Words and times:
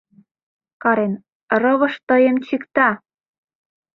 Карен: 0.81 1.13
«Рывыж 1.61 1.93
тыйым 2.07 2.37
чикта-а!..» 2.45 2.91